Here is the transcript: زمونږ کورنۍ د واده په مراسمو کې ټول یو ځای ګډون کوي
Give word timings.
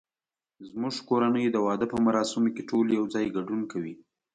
زمونږ 0.69 0.95
کورنۍ 1.09 1.45
د 1.51 1.57
واده 1.65 1.85
په 1.93 1.97
مراسمو 2.05 2.49
کې 2.55 2.67
ټول 2.69 2.85
یو 2.97 3.05
ځای 3.13 3.25
ګډون 3.35 3.61
کوي 3.71 3.93